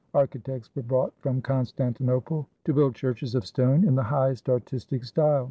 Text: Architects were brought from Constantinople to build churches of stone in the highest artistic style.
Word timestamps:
Architects 0.15 0.75
were 0.75 0.81
brought 0.81 1.13
from 1.19 1.43
Constantinople 1.43 2.47
to 2.65 2.73
build 2.73 2.95
churches 2.95 3.35
of 3.35 3.45
stone 3.45 3.87
in 3.87 3.93
the 3.93 4.01
highest 4.01 4.49
artistic 4.49 5.03
style. 5.03 5.39